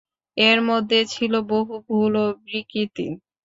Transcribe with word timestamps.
এর 0.37 0.59
মধ্যে 0.69 0.99
ছিল 1.13 1.33
বহু 1.49 1.73
ভুল 1.87 2.13
ও 2.23 2.27
বিকৃতি। 2.43 3.07